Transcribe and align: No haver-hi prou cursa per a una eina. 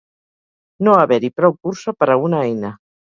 No 0.87 0.95
haver-hi 1.01 1.31
prou 1.41 1.55
cursa 1.67 1.93
per 2.01 2.09
a 2.15 2.17
una 2.29 2.41
eina. 2.47 2.73